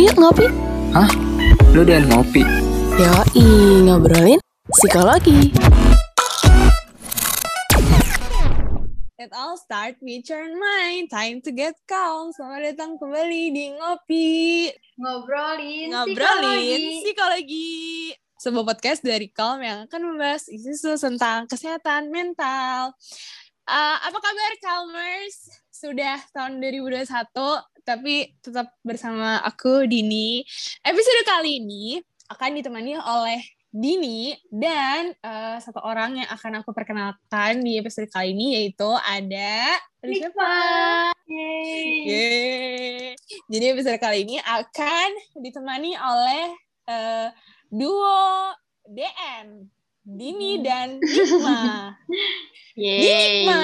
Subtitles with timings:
[0.00, 0.48] yuk ngopi.
[0.96, 1.10] Hah?
[1.76, 2.40] Lu dan ngopi?
[2.96, 3.44] Yoi,
[3.84, 4.40] ngobrolin
[4.72, 5.52] psikologi.
[9.20, 11.12] It all start with your mind.
[11.12, 12.32] Time to get calm.
[12.32, 14.72] Selamat datang kembali di Ngopi.
[14.96, 17.04] ngobrolin Ngobrolin psikologi.
[17.04, 17.70] psikologi.
[18.40, 22.96] Sebuah podcast dari Calm yang akan membahas isu-isu tentang kesehatan mental.
[23.68, 25.60] Eh, apa kabar Calmers?
[25.68, 27.04] Sudah tahun 2021,
[27.84, 30.44] tapi tetap bersama aku Dini.
[30.84, 31.98] Episode kali ini
[32.30, 38.34] akan ditemani oleh Dini dan eh, satu orang yang akan aku perkenalkan di episode kali
[38.34, 39.78] ini yaitu ada.
[41.30, 41.94] Yeay.
[42.02, 43.14] Yeay.
[43.46, 46.44] Jadi episode kali ini akan ditemani oleh
[46.90, 47.28] eh,
[47.70, 48.50] duo
[48.90, 49.70] DN
[50.02, 51.94] Dini dan Nikma.
[52.80, 53.46] Yeay.
[53.46, 53.60] Nikma.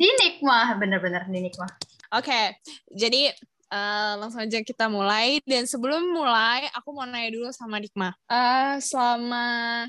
[0.00, 1.44] Di Nikma, bener-bener di
[2.14, 2.54] Oke,
[2.94, 3.34] jadi
[3.70, 5.42] eh, langsung aja kita mulai.
[5.42, 8.14] Dan sebelum mulai, aku mau nanya dulu sama Nikma.
[8.30, 9.46] Eh, selama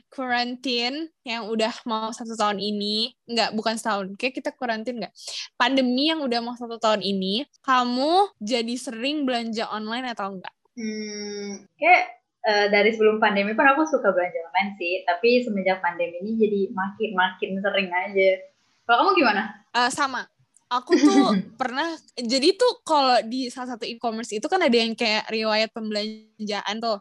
[0.09, 5.13] karantin yang udah mau satu tahun ini, nggak bukan setahun, kayak kita karantin nggak?
[5.55, 10.53] Pandemi yang udah mau satu tahun ini, kamu jadi sering belanja online atau enggak?
[10.77, 12.03] Hmm, kayak
[12.45, 16.61] eh, dari sebelum pandemi pun aku suka belanja online sih, tapi semenjak pandemi ini jadi
[16.73, 18.29] makin-makin sering aja.
[18.87, 19.43] Kalau kamu gimana?
[19.75, 20.36] Eh, sama.
[20.67, 25.23] Aku tuh pernah jadi tuh kalau di salah satu e-commerce itu kan ada yang kayak
[25.31, 26.99] riwayat pembelanjaan tuh.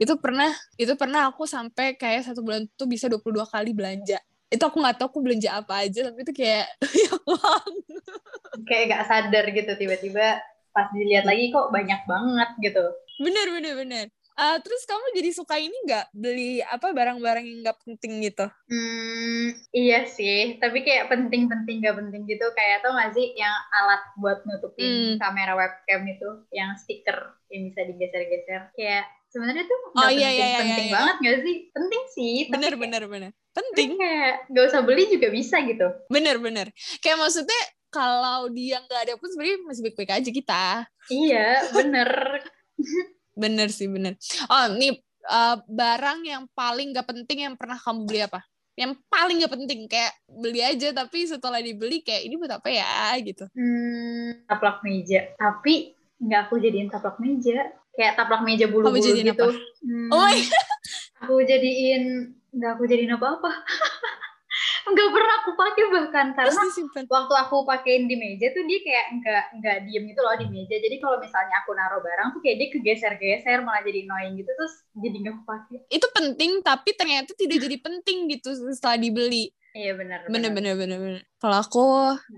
[0.00, 0.48] Itu pernah
[0.80, 4.16] itu pernah aku sampai kayak satu bulan tuh bisa 22 kali belanja.
[4.48, 6.66] Itu aku nggak tahu aku belanja apa aja tapi itu kayak
[7.04, 7.12] ya
[8.64, 10.40] kayak gak sadar gitu tiba-tiba
[10.72, 12.84] pas dilihat lagi kok banyak banget gitu.
[13.20, 14.06] Bener bener bener.
[14.36, 18.44] Eh, terus kamu jadi suka ini nggak beli apa barang-barang yang nggak penting gitu?
[18.68, 24.02] Hmm, iya sih, tapi kayak penting-penting gak penting gitu kayak tau gak sih yang alat
[24.14, 25.16] buat nutupin Hmm.
[25.16, 27.16] kamera webcam itu, yang stiker
[27.48, 28.62] yang bisa digeser-geser.
[28.72, 30.94] Kayak sebenarnya tuh Oh, gak iya, penting, iya, iya, penting iya.
[30.94, 31.56] banget gak sih?
[31.70, 33.30] Penting sih, tapi Bener kayak- bener bener.
[33.32, 33.90] tapi Penting.
[33.96, 35.86] kayak gak usah beli juga bisa gitu.
[36.06, 36.66] Bener bener.
[37.00, 40.64] Kayak maksudnya kalau dia nggak ada pun sebenarnya masih baik-baik aja kita.
[41.08, 42.10] Iya, bener.
[43.36, 44.16] Bener sih, bener.
[44.48, 44.96] Oh, nih
[45.28, 48.40] uh, barang yang paling gak penting yang pernah kamu beli apa?
[48.76, 53.12] Yang paling gak penting kayak beli aja tapi setelah dibeli kayak ini buat apa ya
[53.20, 53.44] gitu.
[53.52, 55.36] Hmm, taplak meja.
[55.36, 57.76] Tapi nggak aku jadiin taplak meja.
[57.92, 59.32] Kayak taplak meja bulu-bulu gitu.
[59.32, 59.52] apa?
[59.84, 60.40] Hmm, Oh my
[61.20, 63.52] aku jadiin nggak aku jadiin apa-apa.
[64.86, 66.62] nggak pernah aku pakai bahkan karena
[67.10, 70.76] waktu aku pakein di meja tuh dia kayak nggak nggak diem gitu loh di meja.
[70.78, 74.74] Jadi kalau misalnya aku naruh barang tuh kayak dia kegeser-geser malah jadi annoying gitu terus
[74.94, 75.76] jadi nggak aku pakai.
[75.90, 79.50] Itu penting tapi ternyata tidak jadi penting gitu setelah dibeli.
[79.76, 81.22] iya benar Bener bener bener bener.
[81.36, 81.84] Kalau aku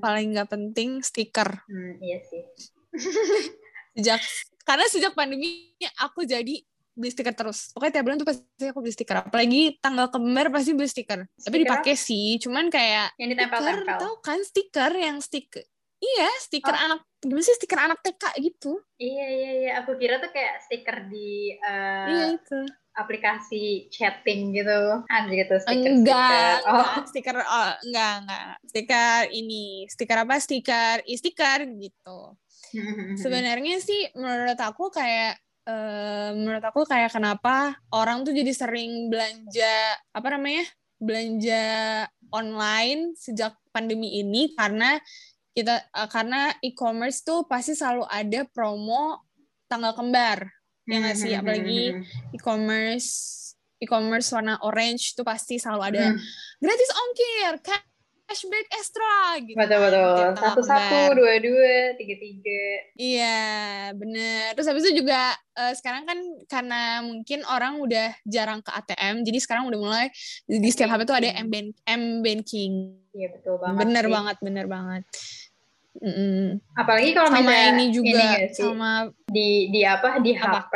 [0.02, 1.62] paling gak penting stiker.
[1.70, 2.42] hmm, iya sih.
[3.98, 4.22] Sejak
[4.68, 6.60] karena sejak pandemi aku jadi
[6.98, 7.70] beli stiker terus.
[7.70, 9.16] Pokoknya tiap bulan tuh pasti aku beli stiker.
[9.22, 11.24] Apalagi tanggal kembar pasti beli stiker.
[11.24, 11.62] Tapi Stiker?
[11.62, 15.64] dipakai sih, cuman kayak yang stiker ditempel-tempel tahu kan stiker yang stiker
[15.98, 16.78] iya stiker Oh.
[16.78, 18.78] anak gimana sih stiker anak TK gitu.
[19.02, 19.70] Iya iya iya.
[19.82, 22.60] Aku kira tuh kayak stiker di eh, iya itu.
[22.94, 25.02] aplikasi chatting gitu.
[25.06, 27.02] Ada gitu stiker enggak oh.
[27.10, 28.42] stiker oh, enggak enggak.
[28.70, 30.34] Stiker ini stiker apa?
[30.38, 32.18] Stiker e-stiker gitu.
[33.22, 35.42] Sebenarnya sih menurut aku kayak
[36.32, 40.64] menurut aku kayak kenapa orang tuh jadi sering belanja apa namanya
[40.98, 41.64] belanja
[42.32, 44.98] online sejak pandemi ini karena
[45.52, 49.28] kita eh, karena e-commerce tuh pasti selalu ada promo
[49.68, 50.48] tanggal kembar
[50.88, 51.32] ya nggak sih?
[51.36, 52.00] Apalagi
[52.32, 53.10] e-commerce
[53.78, 56.04] e-commerce warna orange tuh pasti selalu ada.
[56.10, 56.18] Hmm,
[56.58, 57.52] gratis ongkir
[58.28, 62.62] cashback extra gitu betul betul tiap tanggal satu satu dua dua tiga tiga
[62.94, 63.40] Iya,
[63.94, 64.52] bener.
[64.52, 69.38] Terus habis itu juga eh, sekarang kan karena mungkin orang udah jarang ke ATM, jadi
[69.38, 70.06] sekarang udah mulai
[70.44, 73.00] di setiap HP tuh ada M banking.
[73.10, 74.12] iya betul banget Bener sih.
[74.12, 75.02] banget, bener banget.
[75.98, 76.62] Mm-mm.
[76.74, 78.62] apalagi kalau Sama ini juga, nggak sih?
[78.62, 78.90] sama
[79.26, 80.62] di di apa di Apa?
[80.62, 80.74] HP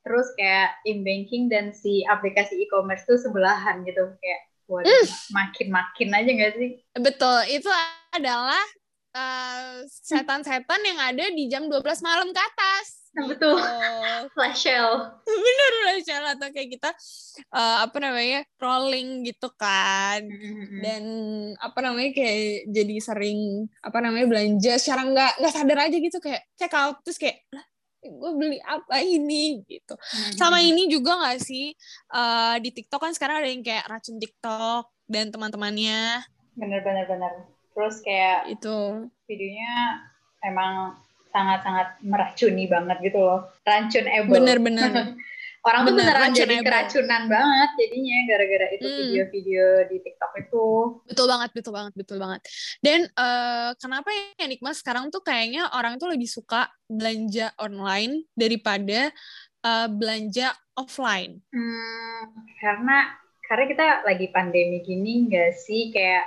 [0.00, 4.40] terus kayak in banking dan si aplikasi e-commerce tuh sebelahan gitu kayak
[4.70, 5.06] waduh Hmm.
[5.34, 7.66] makin makin aja nggak sih betul itu
[8.12, 8.62] adalah
[9.10, 13.02] eh, setan-setan yang ada di jam 12 malam ke atas.
[13.10, 13.42] Nah, Gitu.
[13.42, 13.58] betul.
[14.30, 16.90] flash sale Bener bener atau kayak kita
[17.50, 20.22] eh, apa namanya rolling gitu kan.
[20.22, 20.78] Hmm.
[20.78, 21.02] dan
[21.58, 23.40] apa namanya kayak jadi sering
[23.82, 27.66] apa namanya belanja secara nggak nggak sadar aja gitu kayak check out terus kayak lah
[28.00, 30.32] gue beli apa ini gitu Hmm.
[30.36, 31.76] sama ini juga nggak sih
[32.10, 36.24] eh, di TikTok kan sekarang ada yang kayak racun TikTok dan teman-temannya
[36.56, 37.32] bener bener bener
[37.76, 40.00] terus kayak itu videonya
[40.42, 40.96] emang
[41.30, 43.46] sangat-sangat meracuni banget gitu loh.
[43.62, 44.34] Racun able.
[44.34, 44.90] Bener-bener.
[45.60, 48.96] Orang tuh Bener, beneran jadi keracunan banget jadinya gara-gara itu Hmm.
[48.96, 50.66] video-video di TikTok itu.
[51.04, 52.40] Betul banget, betul banget, betul banget.
[52.80, 54.08] Dan eh, kenapa
[54.40, 59.12] ya Nikma sekarang tuh kayaknya orang tuh lebih suka belanja online daripada
[59.60, 61.44] eh, belanja offline.
[61.52, 62.24] Hmm,
[62.56, 63.12] karena
[63.44, 66.24] karena kita lagi pandemi gini nggak sih kayak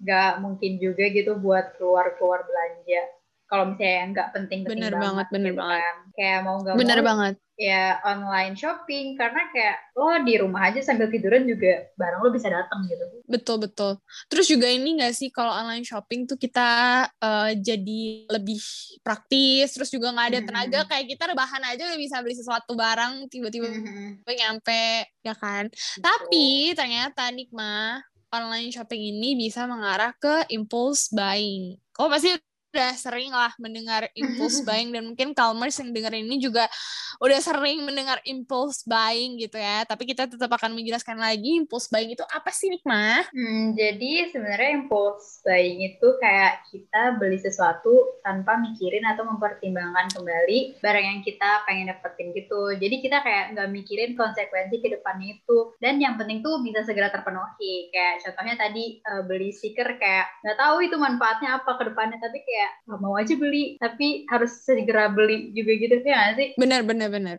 [0.00, 3.19] nggak mungkin juga gitu buat keluar-keluar belanja.
[3.50, 5.80] Kalau misalnya yang nggak penting-penting Bener banget, banget, bener gitu banget.
[5.82, 5.96] kan.
[6.14, 7.34] Kayak mau nggak Bener mau banget.
[7.60, 12.48] ya online shopping karena kayak lo di rumah aja sambil tiduran juga barang lo bisa
[12.48, 13.04] datang gitu.
[13.26, 13.92] Betul, betul.
[14.32, 16.70] Terus juga ini nggak sih kalau online shopping tuh kita
[17.12, 18.00] eh, jadi
[18.32, 18.56] lebih
[19.02, 20.46] praktis, terus juga nggak ada Mhm.
[20.48, 24.24] tenaga kayak kita rebahan aja udah bisa beli sesuatu barang tiba-tiba Mhm.
[24.24, 24.84] nyampe,
[25.20, 25.68] ya kan?
[25.68, 26.00] Gitu.
[26.00, 28.00] Tapi ternyata Nikma
[28.30, 31.76] online shopping ini bisa mengarah ke impulse buying.
[31.92, 32.30] Kau pasti
[32.70, 36.70] udah sering lah mendengar impulse buying dan mungkin Calmers yang dengerin ini juga
[37.18, 39.82] udah sering mendengar impulse buying gitu ya.
[39.84, 43.26] Tapi kita tetap akan menjelaskan lagi impulse buying itu apa sih Nikma?
[43.34, 50.78] Hmm, jadi sebenarnya impulse buying itu kayak kita beli sesuatu tanpa mikirin atau mempertimbangkan kembali
[50.78, 52.72] barang yang kita pengen dapetin gitu.
[52.78, 55.74] Jadi kita kayak nggak mikirin konsekuensi ke depannya itu.
[55.82, 57.90] Dan yang penting tuh bisa segera terpenuhi.
[57.90, 62.38] Kayak contohnya tadi eh, beli stiker kayak nggak tahu itu manfaatnya apa ke depannya, tapi
[62.44, 66.48] kayak "Ah, mau aja beli, tapi harus segera beli juga gitu ya nggak sih?
[66.60, 67.36] Bener, bener, bener.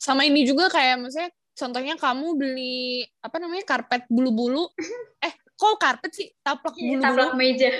[0.00, 4.66] Sama ini juga kayak maksudnya contohnya kamu beli apa namanya karpet bulu-bulu.
[5.26, 6.28] eh, kok karpet sih?
[6.42, 7.38] Taplak Taplak bulu-bulu.
[7.38, 7.70] meja.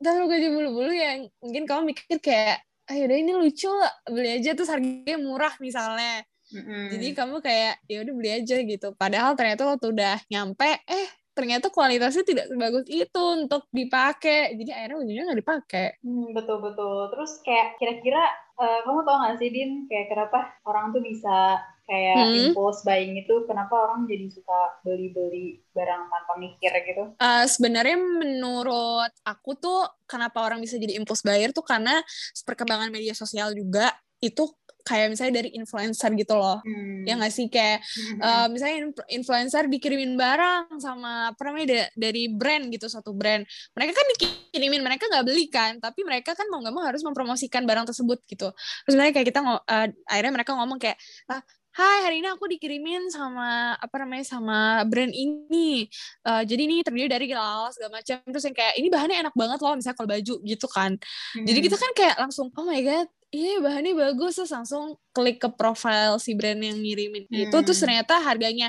[0.00, 3.68] Taplak gaji bulu-bulu yang mungkin kamu mikir kayak ayo udah ini lucu
[4.08, 6.24] beli aja terus harganya murah misalnya.
[6.48, 6.88] Mm-mm.
[6.96, 8.88] Jadi kamu kayak ya udah beli aja gitu.
[8.96, 14.58] Padahal ternyata waktu udah nyampe eh ternyata kualitasnya tidak sebagus itu untuk dipakai.
[14.58, 15.86] Jadi akhirnya ujungnya nggak dipakai.
[16.04, 16.96] Hmm, betul betul.
[17.12, 18.22] Terus kayak kira-kira
[18.62, 20.38] eh, kamu tau gak sih Din kayak kenapa
[20.70, 21.58] orang tuh bisa
[21.88, 22.34] kayak Hmm.
[22.38, 25.44] impulse buying itu kenapa orang jadi suka beli-beli
[25.76, 27.04] barang tanpa mikir gitu?
[27.18, 31.98] Eh, sebenarnya menurut aku tuh kenapa orang bisa jadi impulse buyer tuh karena
[32.46, 34.44] perkembangan media sosial juga itu
[34.80, 36.64] kayak misalnya dari influencer gitu loh.
[36.64, 37.04] Hmm.
[37.04, 38.18] Ya nggak sih kayak Hmm.
[38.24, 43.44] eh, misalnya inf- influencer dikirimin barang sama apa namanya da- dari brand gitu satu brand
[43.76, 47.68] mereka kan dikirimin mereka nggak beli kan tapi mereka kan mau nggak mau harus mempromosikan
[47.68, 50.96] barang tersebut gitu terus sebenarnya kayak kita eh, akhirnya mereka ngomong kayak
[51.28, 55.86] ah, Hai, hari ini aku dikirimin sama apa namanya sama brand ini.
[56.26, 58.18] Eh, jadi ini terdiri dari lalala segala macam.
[58.18, 60.98] Terus yang kayak ini bahannya enak banget loh, misalnya kalau baju gitu kan.
[61.38, 61.66] Jadi Hmm.
[61.70, 66.16] kita kan kayak langsung oh my god, iya bahannya bagus terus langsung klik ke profile
[66.16, 67.88] si brand yang ngirimin itu terus Hmm.
[67.88, 68.68] ternyata harganya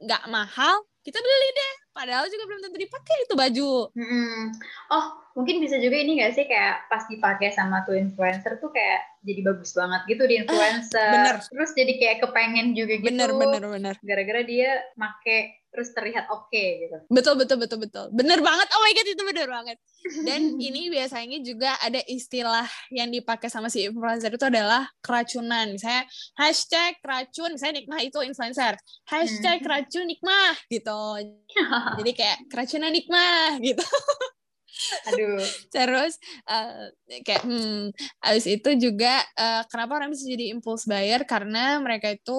[0.00, 1.74] nggak mahal, kita beli deh.
[1.92, 3.72] Padahal juga belum tentu dipakai itu baju.
[3.92, 4.48] Hmm.
[4.88, 5.04] Oh,
[5.36, 9.44] mungkin bisa juga ini gak sih kayak pas dipakai sama tuh influencer tuh kayak jadi
[9.44, 10.96] bagus banget gitu di influencer.
[10.96, 11.36] Ah, bener.
[11.44, 13.12] Terus jadi kayak kepengen juga gitu.
[13.12, 13.94] Bener bener bener.
[14.00, 16.96] Gara-gara dia make terus terlihat oke gitu.
[17.06, 18.06] Betul betul betul betul.
[18.10, 18.66] Bener banget.
[18.74, 19.76] Oh my god itu bener banget.
[20.26, 25.70] Dan ini biasanya juga ada istilah yang dipakai sama si influencer itu adalah keracunan.
[25.70, 28.74] Misalnya hashtag racun, misalnya Nikmah itu influencer.
[29.06, 29.70] Hashtag Hmm.
[29.70, 31.02] racun Nikmah gitu.
[32.02, 33.86] Jadi kayak keracunan Nikmah gitu.
[35.12, 35.38] Aduh.
[35.74, 36.18] Terus
[36.50, 36.90] eh,
[37.22, 37.94] kayak hmm,
[38.26, 42.38] abis itu juga eh, kenapa orang bisa jadi impulse buyer karena mereka itu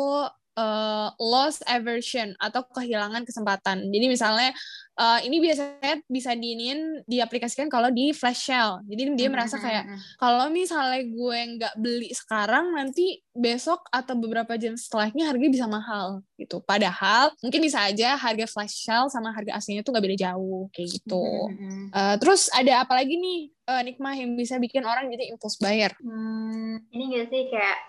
[0.57, 3.87] eh, loss aversion atau kehilangan kesempatan.
[3.87, 4.51] Jadi misalnya
[4.99, 8.83] eh, ini biasanya bisa diinin diaplikasikan kalau di flash sale.
[8.87, 9.87] Jadi dia merasa kayak
[10.19, 16.23] kalau misalnya gue nggak beli sekarang nanti besok atau beberapa jam setelahnya harganya bisa mahal
[16.35, 16.59] gitu.
[16.63, 20.99] Padahal mungkin bisa aja harga flash sale sama harga aslinya tuh nggak beda jauh kayak
[20.99, 21.25] gitu.
[21.47, 21.87] Hmm.
[21.91, 23.41] Eh, terus ada apa lagi nih
[23.71, 25.95] nikmah yang bisa bikin orang jadi impulse buyer?
[26.03, 27.79] Hmm, ini gak sih kayak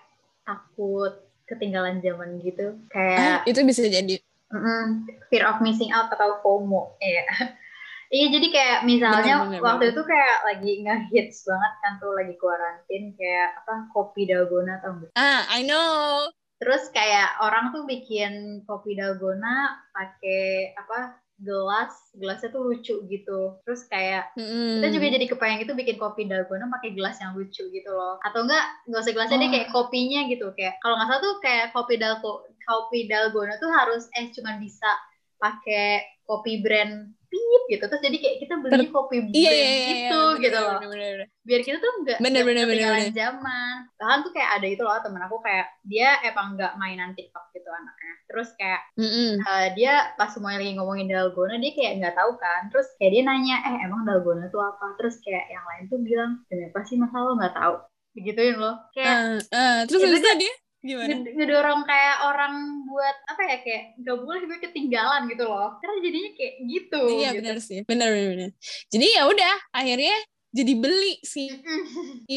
[0.47, 4.15] takut ketinggalan zaman gitu Ah, kayak itu bisa jadi.
[4.49, 4.85] mm,
[5.29, 7.23] fear of missing out atau FOMO iya
[8.13, 9.93] iya jadi kayak misalnya Bener, bener, waktu bener.
[9.97, 15.11] itu kayak lagi ngehits banget kan tuh lagi kuarantin kayak apa kopi dalgona tau nggak
[15.15, 16.29] Ah, I know.
[16.57, 23.83] terus kayak orang tuh bikin kopi dalgona pakai apa gelas gelasnya tuh lucu gitu terus
[23.85, 24.79] kayak Mm-mm.
[24.79, 28.47] kita juga jadi kepengen gitu bikin kopi dalgona pakai gelas yang lucu gitu loh atau
[28.47, 29.53] enggak nggak usah gelasnya deh Oh.
[29.53, 32.33] kayak kopinya gitu kayak kalau nggak salah tuh kayak kopi dalgo
[32.63, 34.87] kopi dalgona tuh harus eh cuman bisa
[35.35, 37.83] pakai kopi brand pip gitu.
[37.89, 40.77] Terus jadi kayak kita beli kopi brand Iya, iya, iya, gitu iya, gitu bener, loh.
[40.77, 41.27] bener, bener, bener.
[41.43, 43.09] biar kita tuh nggak Bener, bener, bener, bener.
[43.17, 43.75] zaman.
[43.97, 47.69] Bahkan tuh kayak ada itu loh temen aku kayak dia emang nggak mainan TikTok gitu
[47.73, 48.13] anaknya.
[48.29, 49.31] Terus kayak Mm-mm.
[49.41, 52.61] Uh, dia pas semuanya lagi ngomongin dalgona dia kayak nggak tahu kan.
[52.69, 54.93] Terus kayak dia nanya eh emang dalgona tuh apa?
[55.01, 56.95] Terus kayak yang lain tuh bilang demi apa sih?
[57.01, 57.75] Masa lo nggak tahu?
[58.13, 58.77] Begituin loh.
[58.93, 63.83] Kayak uh, uh, terus habis dia gimana nged- ngedorong kayak orang buat apa ya kayak
[64.03, 67.39] gak boleh gue ketinggalan gitu loh karena jadinya kayak gitu iya gitu.
[67.39, 68.51] benar sih benar benar.
[68.91, 70.15] jadi ya udah akhirnya
[70.53, 71.49] jadi beli si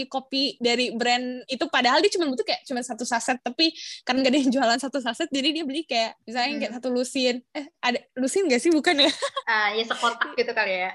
[0.08, 3.70] kopi dari brand itu padahal dia cuma butuh kayak cuma satu saset tapi
[4.02, 6.78] kan gak ada yang jualan satu saset jadi dia beli kayak misalnya kayak Hmm.
[6.80, 7.36] satu lusin.
[7.52, 8.72] Eh ada lusin gak sih?
[8.72, 9.12] Bukan ya?
[9.46, 10.92] Ah, ya sekotak gitu kali ya.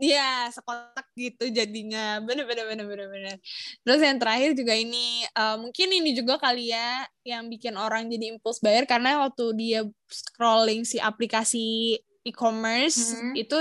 [0.00, 2.16] Iya sekotak gitu jadinya.
[2.24, 3.36] Bener bener bener bener bener.
[3.84, 8.32] Terus yang terakhir juga ini eh, mungkin ini juga kali ya yang bikin orang jadi
[8.32, 13.32] impuls bayar karena waktu dia scrolling si aplikasi e-commerce Mhm.
[13.36, 13.58] itu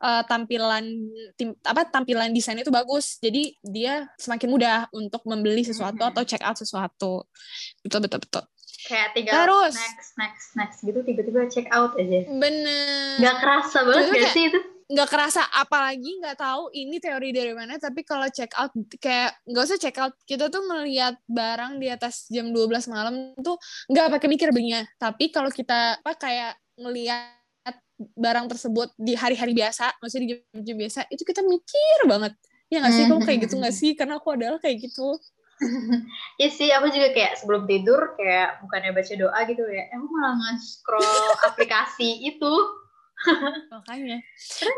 [0.00, 0.84] eh, tampilan
[1.34, 3.16] tim, apa tampilan desain itu bagus.
[3.18, 6.10] Jadi dia semakin mudah untuk membeli sesuatu Mhm.
[6.10, 7.24] atau check out sesuatu.
[7.80, 8.44] Betul betul betul.
[8.80, 9.74] Kayak tinggal Terus.
[9.76, 12.26] next next next gitu tiba-tiba check out aja.
[12.26, 13.20] Bener.
[13.20, 14.60] Nggak kerasa banget gak sih itu?
[14.90, 19.62] nggak kerasa apalagi nggak tahu ini teori dari mana tapi kalau check out kayak nggak
[19.62, 20.18] usah check out.
[20.26, 23.54] Kita tuh melihat barang di atas jam 12 malam tuh
[23.86, 24.82] nggak pakai mikir belinya.
[24.98, 27.38] Tapi kalau kita apa kayak ngelihat
[28.16, 32.32] barang tersebut di hari-hari biasa maksudnya di jam-jam biasa itu kita mikir banget
[32.72, 35.18] ya nggak sih kamu kayak gitu nggak sih karena aku adalah kayak gitu
[36.40, 40.34] Iya sih, aku juga kayak sebelum tidur kayak bukannya baca doa gitu ya, aku malah
[40.40, 41.04] nge-scroll
[41.52, 42.54] aplikasi itu.
[43.72, 44.24] makanya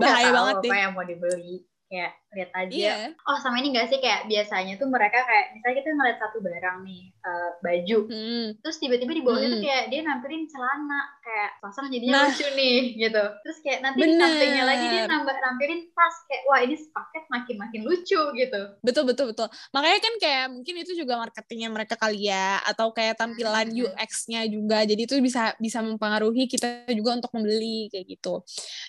[0.02, 0.74] Bahaya banget apa deh.
[0.74, 1.62] yang mau dibeli.
[1.92, 2.72] Kayak lihat aja.
[2.72, 6.40] iya Oh sama ini gak sih kayak biasanya tuh mereka kayak misalnya kita ngeliat satu
[6.40, 8.46] barang nih eh, baju, Hmm.
[8.58, 9.68] terus tiba-tiba di bawahnya tuh Hmm.
[9.68, 12.24] kayak dia nampilin celana kayak pasang jadinya Nah.
[12.26, 13.24] lucu nih gitu.
[13.38, 14.24] Terus kayak nanti di Bener.
[14.24, 18.62] sampingnya lagi dia nambah nampilin tas kayak wah ini sepaket makin-makin lucu gitu.
[18.80, 23.14] betul betul betul makanya kan kayak mungkin itu juga marketingnya mereka kali ya atau kayak
[23.14, 23.84] tampilan Hmm.
[23.84, 28.40] UX-nya juga jadi itu bisa bisa mempengaruhi kita juga untuk membeli kayak gitu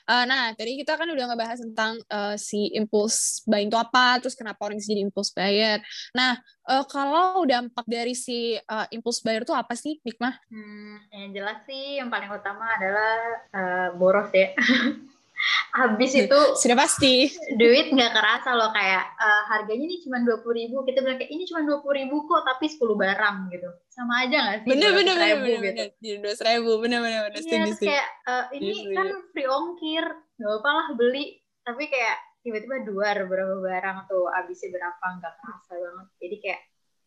[0.03, 4.38] Eh, nah tadi kita kan udah ngebahas tentang eh, si impulse buying itu apa terus
[4.38, 5.81] kenapa orang jadi impulse buyer
[6.13, 6.38] nah
[6.69, 10.38] eh, kalau dampak dari si eh, impulse buyer itu apa sih Nikmah?
[10.53, 13.13] Hmm, yang jelas sih yang paling utama adalah
[13.50, 14.53] eh, boros ya.
[15.73, 17.27] Habis itu sudah pasti.
[17.57, 21.33] duit nggak kerasa loh kayak eh, harganya nih cuma dua puluh ribu kita bilang kayak
[21.33, 23.69] ini cuma dua puluh ribu kok tapi 10 barang gitu.
[23.89, 24.69] Sama aja nggak sih?
[24.69, 25.83] Bener bener 200.000 bener bener gitu.
[26.00, 26.19] bener.
[26.21, 27.41] Dua ribu bener bener bener.
[27.41, 30.05] Iya terus kayak eh, ini kan free ongkir
[30.39, 31.25] nggak apa lah beli.
[31.63, 36.07] Tapi kayak tiba-tiba dua beberapa barang tuh habisnya berapa nggak kerasa banget.
[36.19, 36.62] Jadi kayak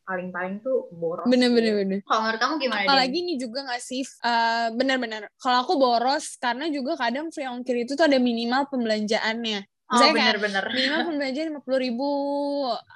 [0.06, 1.54] paling-paling tuh boros bener sih.
[1.58, 1.98] bener bener.
[2.06, 6.70] Kalau menurut kamu gimana apalagi ini juga nggak sih eh, benar-benar kalau aku boros karena
[6.70, 9.60] juga kadang free ongkir itu tuh ada minimal pembelanjaannya.
[9.86, 10.64] Oh misalnya kayak bener-bener.
[10.78, 12.10] minimal pembelanjaan lima puluh ribu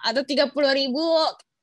[0.06, 1.02] atau tiga puluh ribu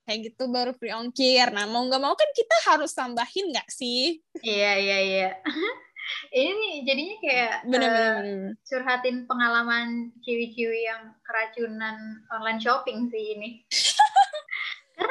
[0.04, 1.48] kayak gitu baru free ongkir.
[1.56, 4.20] Nah mau nggak mau kan kita harus tambahin nggak sih?
[4.44, 5.30] Iya iya iya
[6.32, 8.22] ini nih jadinya kayak bener.
[8.64, 13.50] curhatin pengalaman ciwi-ciwi yang keracunan online shopping sih ini.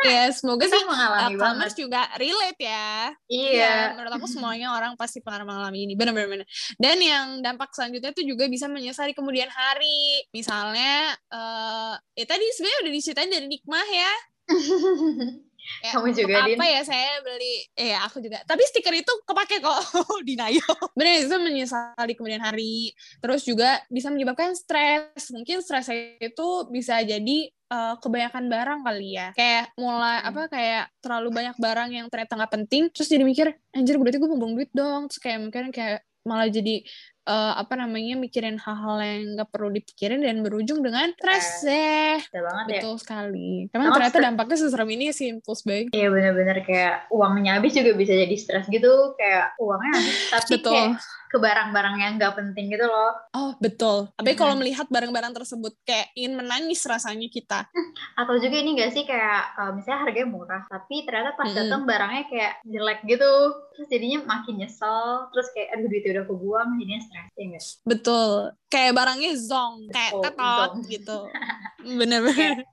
[0.07, 1.71] ya semoga sih mengalami uh, banget.
[1.79, 3.95] juga relate ya Iya.
[3.95, 6.43] menurut aku semuanya orang pasti pernah mengalami ini benar-benar
[6.79, 12.45] dan yang dampak selanjutnya tuh juga bisa menyesal di kemudian hari misalnya eh ya tadi
[12.51, 14.13] sebenarnya udah diceritain dari Nikmah ya
[15.83, 16.57] Ya, Kamu juga, Din.
[16.57, 18.39] apa ya saya beli eh aku juga.
[18.43, 19.77] Tapi stiker itu kepake kok
[20.29, 20.63] di Nayo
[20.95, 22.95] benar itu menyesali kemudian hari.
[23.19, 25.31] Terus juga bisa menyebabkan stres.
[25.31, 29.29] Mungkin stres itu bisa jadi eh, kebanyakan barang kali ya.
[29.35, 30.31] Kayak mulai Hmm.
[30.31, 34.29] apa kayak terlalu banyak barang yang ternyata nggak penting terus jadi mikir anjir berarti gue
[34.31, 35.11] buang duit dong.
[35.11, 36.83] Terus kayak mungkin kayak malah jadi
[37.27, 42.23] eh, apa namanya mikirin hal-hal yang nggak perlu dipikirin dan berujung dengan stres deh.
[42.23, 42.73] Bisa banget ya.
[42.81, 43.51] betul sekali.
[43.75, 48.15] Emang ternyata dampaknya seserem ini sih impulse buying Iya bener-bener kayak uangnya habis juga bisa
[48.15, 49.19] jadi stres gitu.
[49.19, 50.73] Kayak uangnya habis tapi Betul.
[50.73, 50.91] kayak
[51.27, 54.09] ke barang-barang yang nggak penting gitu loh Oh, betul.
[54.13, 54.39] Tapi Mhm.
[54.39, 57.69] kalau melihat barang-barang tersebut kayak ingin menangis rasanya kita.
[58.21, 61.59] atau juga ini gak sih kayak uh, misalnya harganya murah tapi ternyata pas Mm-mm.
[61.59, 63.31] datang barangnya kayak jelek gitu
[63.71, 67.65] terus jadinya makin nyesel terus kayak aduh duitnya udah kebuang jadinya stres ya nggak?
[67.85, 68.31] Betul.
[68.77, 70.85] Kayak barangnya zong, kayak Betul, tetot zong.
[70.93, 71.19] gitu.
[71.99, 72.67] Bener-bener.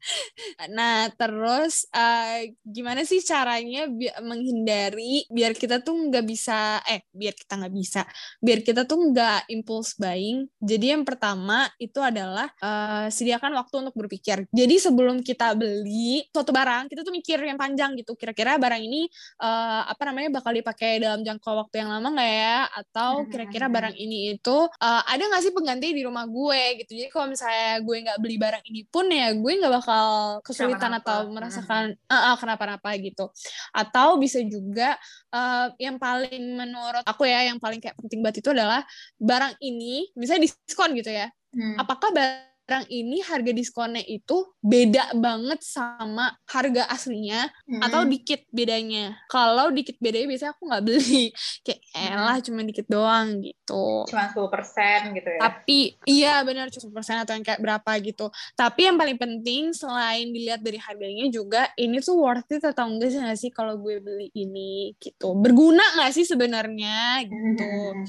[0.73, 7.37] Nah, terus eh, gimana sih caranya bi- menghindari biar kita tuh nggak bisa, eh, biar
[7.37, 8.01] kita nggak bisa,
[8.41, 10.49] biar kita tuh nggak impulse buying.
[10.57, 14.49] Jadi yang pertama itu adalah eh, sediakan waktu untuk berpikir.
[14.49, 18.17] Jadi sebelum kita beli suatu barang, kita tuh mikir yang panjang gitu.
[18.17, 19.07] Kira-kira barang ini
[19.39, 22.59] eh, apa namanya bakal dipakai dalam jangka waktu yang lama nggak ya?
[22.81, 26.91] Atau kira-kira barang ini itu eh, ada nggak sih pengganti di rumah gue gitu.
[26.97, 30.07] Jadi kalau misalnya gue nggak beli barang ini pun ya gue nggak bakal
[30.41, 31.05] kesulitan Kenapa-napa.
[31.05, 33.25] atau merasakan eh, eh, kenapa-napa gitu.
[33.71, 34.97] Atau bisa juga
[35.31, 38.81] eh, yang paling menurut aku ya yang paling kayak penting banget itu adalah
[39.17, 41.77] barang ini misalnya diskon gitu ya Hmm.
[41.77, 47.83] apakah barang barang ini harga diskonnya itu beda banget sama harga aslinya hmm.
[47.83, 49.19] atau dikit bedanya.
[49.27, 51.35] Kalau dikit bedanya biasanya aku nggak beli.
[51.67, 52.45] Kayak elah hmm.
[52.47, 53.85] cuma dikit doang gitu.
[54.07, 55.39] Cuma 10% gitu ya.
[55.43, 58.31] Tapi iya benar cuma 10% atau yang kayak berapa gitu.
[58.55, 63.11] Tapi yang paling penting selain dilihat dari harganya juga ini tuh worth it atau enggak
[63.11, 65.35] sih gak sih kalau gue beli ini gitu.
[65.35, 67.67] Berguna nggak sih sebenarnya gitu.
[67.67, 68.07] Hmm.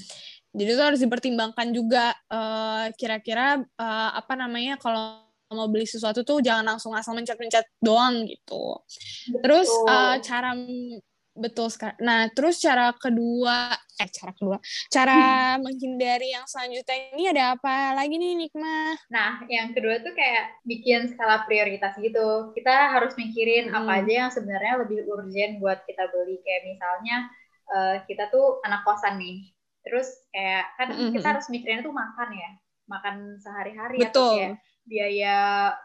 [0.54, 6.42] Jadi itu harus dipertimbangkan juga eh, kira-kira uh, apa namanya kalau mau beli sesuatu tuh
[6.42, 8.78] jangan langsung asal mencet-mencet doang gitu.
[9.34, 9.40] Betul.
[9.42, 10.54] Terus uh, cara
[11.34, 11.98] betul sekali.
[11.98, 14.56] Nah, terus cara kedua, eh cara kedua,
[14.86, 15.18] cara
[15.58, 15.66] hmm.
[15.66, 18.94] menghindari yang selanjutnya ini ada apa lagi nih Nikma?
[19.10, 22.54] Nah, yang kedua tuh kayak bikin skala prioritas gitu.
[22.54, 23.78] Kita harus mikirin hmm.
[23.82, 26.38] apa aja yang sebenarnya lebih urgent buat kita beli.
[26.46, 27.16] Kayak misalnya
[27.74, 29.53] uh, kita tuh anak kosan nih
[29.84, 31.12] terus kayak kan mm -hmm.
[31.14, 32.50] kita harus mikirin tuh makan ya
[32.88, 35.36] makan sehari-hari atau kayak biaya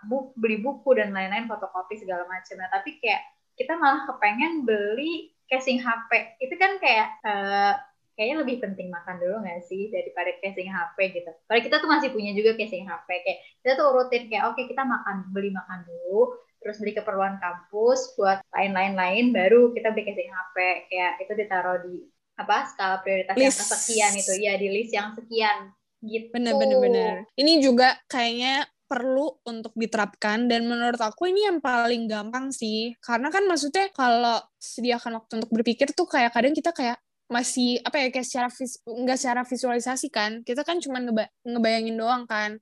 [0.07, 3.23] buk beli buku dan lain-lain fotokopi segala macam nah tapi kayak
[3.55, 7.75] kita malah kepengen beli casing HP itu kan kayak uh,
[8.19, 11.31] kayaknya lebih penting makan dulu nggak sih daripada casing HP gitu.
[11.47, 14.67] Kalau kita tuh masih punya juga casing HP kayak kita tuh urutin kayak oke okay,
[14.67, 20.03] kita makan beli makan dulu, terus beli keperluan kampus buat lain-lain lain baru kita beli
[20.11, 20.55] casing HP
[20.91, 21.95] kayak itu ditaruh di
[22.39, 23.43] apa skala prioritas list.
[23.43, 25.57] yang kesekian itu ya di list yang sekian
[25.99, 26.31] gitu.
[26.31, 27.13] Bener bener bener.
[27.35, 33.29] Ini juga kayaknya perlu untuk diterapkan dan menurut aku ini yang paling gampang sih karena
[33.29, 36.97] kan maksudnya kalau sediakan waktu untuk berpikir tuh kayak kadang kita kayak
[37.29, 41.93] masih apa ya kayak secara vis, enggak secara visualisasi kan kita kan cuma ngeba, ngebayangin
[41.93, 42.57] doang kan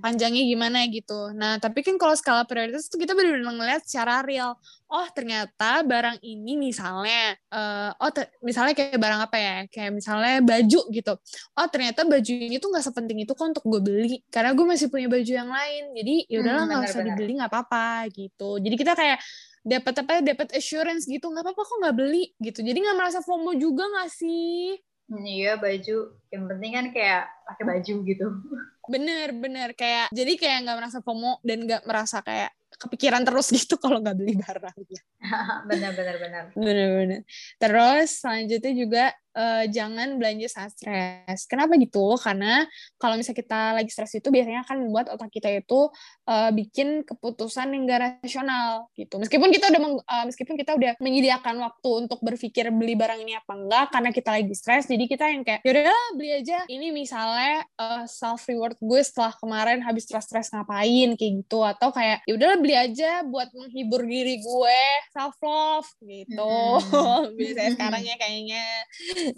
[0.00, 1.36] panjangnya gimana gitu.
[1.36, 4.56] Nah tapi kan kalau skala prioritas tuh kita benar-benar ngeliat secara real.
[4.88, 8.08] Oh ternyata barang ini misalnya uh, oh
[8.40, 11.12] misalnya kayak barang apa ya kayak misalnya baju gitu.
[11.52, 14.88] Oh ternyata baju ini tuh nggak sepenting itu kok untuk gue beli karena gue masih
[14.88, 15.84] punya baju yang lain.
[15.92, 18.56] Jadi ya udahlah nggak hmm, usah dibeli nggak apa-apa gitu.
[18.64, 19.20] Jadi kita kayak
[19.64, 22.60] dapat apa ya dapat assurance gitu nggak apa-apa kok nggak beli gitu.
[22.60, 24.76] Jadi nggak merasa FOMO juga nggak sih?
[25.08, 25.98] Iya baju.
[26.28, 28.26] Yang penting kan kayak pakai baju gitu.
[28.92, 29.72] Bener bener.
[29.72, 34.16] Kayak jadi kayak nggak merasa FOMO dan nggak merasa kayak kepikiran terus gitu kalau nggak
[34.20, 35.00] beli barangnya.
[35.68, 36.44] benar benar benar.
[36.52, 37.20] Benar benar.
[37.56, 41.44] Terus selanjutnya juga uh, jangan belanja saat stres.
[41.50, 42.14] Kenapa gitu?
[42.16, 42.64] Karena
[42.96, 45.90] kalau misalnya kita lagi stres itu biasanya akan membuat otak kita itu
[46.30, 49.18] uh, bikin keputusan yang gak rasional gitu.
[49.18, 53.36] Meskipun kita udah meng, uh, meskipun kita udah menyediakan waktu untuk berpikir beli barang ini
[53.36, 56.64] apa enggak karena kita lagi stres, jadi kita yang kayak yaudah beli aja.
[56.70, 62.22] Ini misalnya uh, self reward gue setelah kemarin habis stres-stres ngapain kayak gitu atau kayak
[62.30, 64.80] yaudah beli aja buat menghibur diri gue
[65.14, 66.54] self love gitu.
[66.90, 67.30] Hmm.
[67.38, 68.64] Biasanya sekarang ya kayaknya.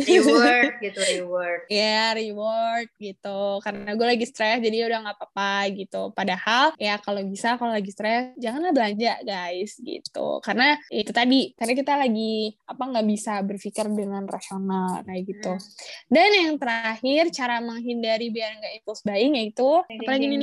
[0.00, 1.60] Reward gitu reward.
[1.68, 3.60] Ya yeah, reward gitu.
[3.60, 6.02] Karena gue lagi stres jadi udah nggak apa-apa gitu.
[6.16, 10.40] Padahal ya kalau bisa kalau lagi stres janganlah belanja guys gitu.
[10.40, 15.52] Karena itu tadi karena kita lagi apa nggak bisa berpikir dengan rasional kayak gitu.
[15.56, 15.62] Hmm.
[16.08, 20.38] dan yang terakhir cara menghindari biar nggak impuls buying yaitu apa lagi nih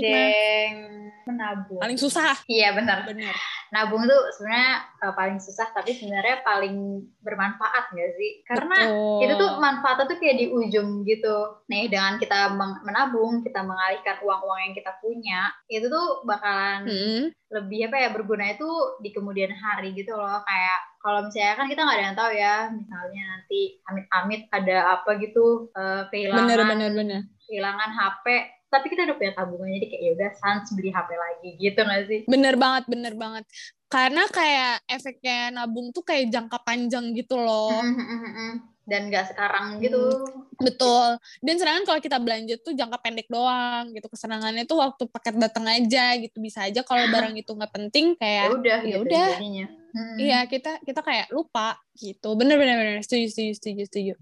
[1.26, 1.80] menabung.
[1.82, 2.36] Paling susah.
[2.46, 3.08] Iya benar.
[3.08, 3.36] Benar.
[3.74, 9.24] Nabung tuh sebenarnya uh, paling susah tapi sebenarnya paling bermanfaat nggak sih karena Betul.
[9.24, 12.52] itu tuh manfaatnya tuh kayak di ujung gitu nih dengan kita
[12.84, 17.24] menabung kita mengalihkan uang-uang yang kita punya itu tuh bakalan hmm.
[17.56, 18.68] lebih apa ya berguna itu
[19.00, 22.56] di kemudian hari gitu loh kayak kalau misalnya kan kita nggak ada yang tahu ya
[22.68, 27.22] misalnya nanti amit-amit ada apa gitu uh, kehilangan bener, bener, bener.
[27.48, 28.26] kehilangan HP
[28.74, 32.22] tapi kita udah punya tabungan jadi kayak yaudah sans beli HP lagi gitu gak sih?
[32.26, 33.46] Bener banget bener banget.
[33.86, 37.78] Karena kayak efeknya nabung tuh kayak jangka panjang gitu loh.
[37.78, 38.54] Hmm, hmm, hmm,
[38.90, 40.26] dan gak sekarang gitu.
[40.58, 41.22] Betul.
[41.46, 44.10] Dan sedangkan kalau kita belanja tuh jangka pendek doang gitu.
[44.10, 48.50] Kesenangannya tuh waktu paket datang aja gitu bisa aja kalau barang itu nggak penting kayak
[48.50, 52.34] ya udah ya gitu udah iya kita kita kayak lupa gitu.
[52.34, 52.98] Bener bener bener.
[53.06, 54.14] Setuju setuju setuju setuju.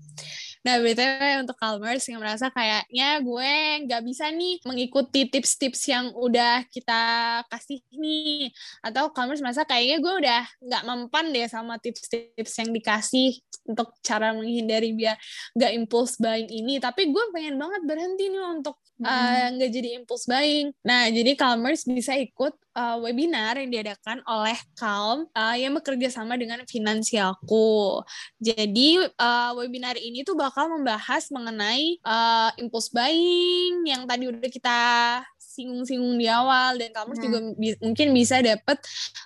[0.62, 3.54] Nah, btw untuk Calmers yang merasa kayaknya gue
[3.88, 7.02] nggak bisa nih mengikuti tips-tips yang udah kita
[7.50, 8.54] kasih nih,
[8.86, 14.38] atau Calmers merasa kayaknya gue udah nggak mempan deh sama tips-tips yang dikasih untuk cara
[14.38, 15.18] menghindari biar
[15.58, 16.78] nggak impuls buying ini.
[16.78, 20.70] Tapi gue pengen banget berhenti nih untuk Eh, nggak uh, jadi impulse buying.
[20.86, 26.36] Nah, jadi Calmers bisa ikut uh, webinar yang diadakan oleh Calm uh, yang bekerja sama
[26.40, 28.02] dengan Finansialku.
[28.40, 34.80] Jadi uh, webinar ini tuh bakal membahas mengenai uh, impulse buying yang tadi udah kita
[35.52, 37.22] singgung-singgung di awal dan kamu hmm.
[37.22, 38.80] juga bi mungkin bisa dapet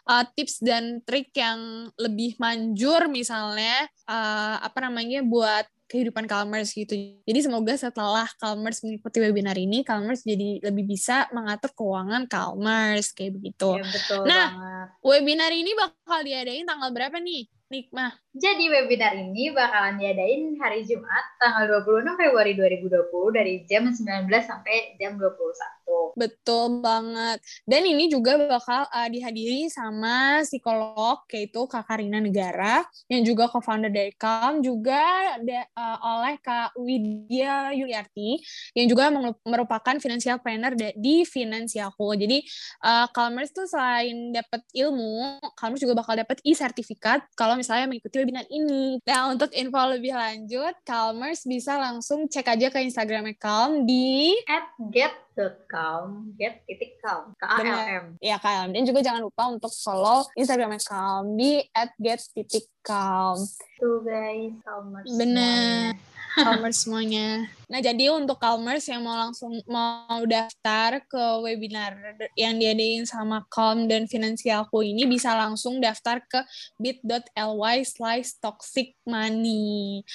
[0.10, 6.98] uh, tips dan trik yang lebih manjur misalnya uh, apa namanya buat kehidupan Calmers gitu.
[6.98, 13.38] Jadi semoga setelah Calmers mengikuti webinar ini, Calmers jadi lebih bisa mengatur keuangan Calmers kayak
[13.38, 13.78] begitu.
[13.78, 14.88] Ya, betul nah, banget.
[15.06, 17.46] webinar ini bakal diadain tanggal berapa nih?
[17.70, 18.25] Nikmah.
[18.36, 25.00] Jadi webinar ini bakalan diadain hari Jumat tanggal 26 Februari 2020 dari jam 19 sampai
[25.00, 26.20] jam 21.
[26.20, 27.40] Betul banget.
[27.64, 33.88] Dan ini juga bakal uh, dihadiri sama psikolog yaitu Kak Karina Negara yang juga co-founder
[33.88, 38.44] dari Calm juga da, uh, oleh Kak Widya Yuliarti
[38.76, 39.16] yang juga
[39.48, 42.20] merupakan financial planner di Finansialku.
[42.20, 42.44] Jadi
[42.84, 48.50] uh, Calmers tuh selain dapat ilmu, Calmers juga bakal dapat e-sertifikat kalau misalnya mengikuti webinar
[48.50, 48.98] ini.
[49.06, 54.74] Nah, untuk info lebih lanjut, Calmers bisa langsung cek aja ke Instagramnya Calm di at
[54.90, 58.18] get.calm, get titik calm, K-A-L-M.
[58.18, 58.42] Iya.
[58.74, 63.38] Dan juga jangan lupa untuk follow Instagramnya Calm di at get titik calm.
[63.78, 65.94] Tuh guys, Calmers Bener.
[65.94, 66.15] semuanya.
[66.36, 67.48] Calmers semuanya.
[67.66, 71.98] Nah, jadi untuk Calmers yang mau langsung mau daftar ke webinar
[72.38, 76.40] yang diadain sama Calm dan Finansialku ini bisa langsung daftar ke
[76.78, 80.06] bit.ly slash toxic money.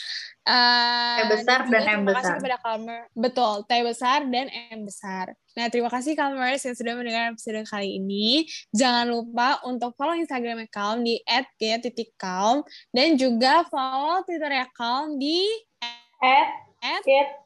[0.47, 2.39] Uh, T besar dan M terima kasih besar.
[2.39, 3.01] kepada Calmer.
[3.17, 5.35] Betul, T besar dan M besar.
[5.59, 8.47] Nah, terima kasih Calmers yang sudah mendengar episode kali ini.
[8.71, 12.63] Jangan lupa untuk follow Instagramnya Calm di @g.calm
[12.95, 15.70] dan juga follow Twitternya Calm di
[16.21, 16.49] At
[16.85, 17.41] at get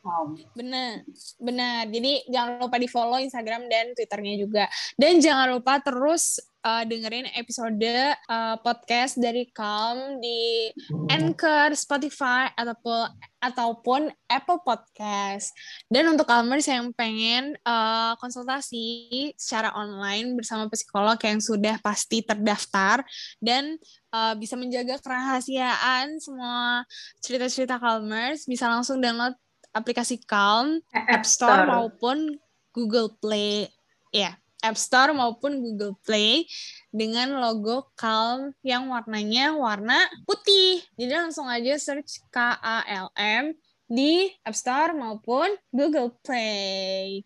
[0.00, 0.40] calm.
[0.56, 1.04] Benar,
[1.36, 1.84] benar.
[1.92, 4.64] Jadi jangan lupa di follow Instagram dan Twitternya juga.
[4.96, 7.80] Dan jangan lupa terus uh, dengerin episode
[8.28, 10.68] uh, podcast dari Calm di
[11.08, 13.08] Anchor, Spotify, ataupun
[13.40, 15.54] ataupun Apple Podcast.
[15.88, 23.00] Dan untuk Calmers yang pengen uh, konsultasi secara online bersama psikolog yang sudah pasti terdaftar
[23.40, 23.80] dan
[24.12, 26.84] uh, bisa menjaga kerahasiaan semua
[27.24, 29.32] cerita-cerita Calmers, bisa langsung download
[29.72, 32.36] aplikasi Calm App Store maupun
[32.74, 33.70] Google Play.
[34.10, 36.46] Ya, App Store maupun Google Play
[36.90, 40.82] dengan logo Calm yang warnanya warna putih.
[40.98, 43.54] Jadi langsung aja search K-A-L-M
[43.88, 47.24] di App Store maupun Google Play.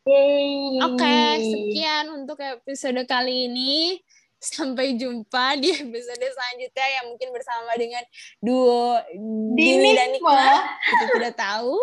[0.84, 3.98] Oke, sekian untuk episode kali ini.
[4.42, 8.02] Sampai jumpa di episode selanjutnya yang mungkin bersama dengan
[8.42, 8.98] duo
[9.54, 10.34] Dini dan Dinikma.
[10.34, 10.50] Nikma.
[10.82, 11.78] Kita tidak tahu.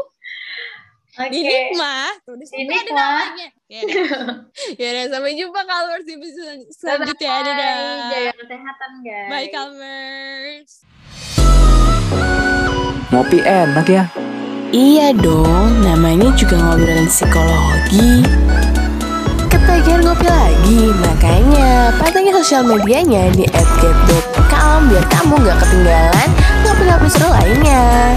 [1.19, 1.35] Oke.
[1.35, 2.15] Di Nikma.
[2.23, 2.95] Tuh, di situ ada Dinikma.
[2.95, 3.47] namanya.
[3.69, 4.49] Ya udah.
[4.81, 7.29] Ya sampai jumpa Calmers di episode selanjutnya.
[7.29, 7.45] Bye-bye.
[7.45, 8.01] Dadah.
[8.09, 9.29] Jaga kesehatan guys.
[9.29, 10.71] Bye Calmers.
[13.09, 14.03] Ngopi enak ya.
[14.69, 18.25] Iya dong, namanya juga ngobrolin psikologi.
[19.49, 26.29] Ketagihan ngopi lagi, makanya pantengin sosial medianya di @get.calm biar kamu gak ketinggalan
[26.61, 28.13] ngopi-ngopi seru lainnya.